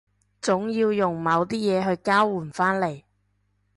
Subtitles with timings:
[0.41, 1.49] 總要用某啲
[1.79, 3.03] 嘢去交換返嚟